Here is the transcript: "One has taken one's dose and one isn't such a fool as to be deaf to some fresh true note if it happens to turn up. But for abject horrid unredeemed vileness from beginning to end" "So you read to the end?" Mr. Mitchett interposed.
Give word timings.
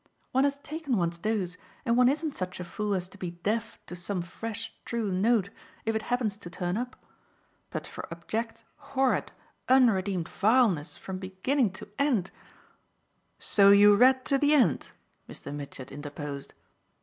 "One 0.31 0.45
has 0.45 0.57
taken 0.57 0.97
one's 0.97 1.19
dose 1.19 1.57
and 1.85 1.95
one 1.95 2.09
isn't 2.09 2.33
such 2.33 2.59
a 2.59 2.63
fool 2.63 2.95
as 2.95 3.07
to 3.09 3.19
be 3.19 3.29
deaf 3.43 3.77
to 3.85 3.95
some 3.95 4.23
fresh 4.23 4.73
true 4.83 5.11
note 5.11 5.51
if 5.85 5.93
it 5.95 6.01
happens 6.09 6.37
to 6.37 6.49
turn 6.49 6.75
up. 6.75 6.95
But 7.69 7.85
for 7.85 8.07
abject 8.11 8.63
horrid 8.77 9.31
unredeemed 9.69 10.27
vileness 10.27 10.97
from 10.97 11.19
beginning 11.19 11.73
to 11.73 11.87
end" 11.99 12.31
"So 13.37 13.69
you 13.69 13.95
read 13.95 14.25
to 14.25 14.39
the 14.39 14.55
end?" 14.55 14.91
Mr. 15.29 15.53
Mitchett 15.53 15.91
interposed. 15.91 16.55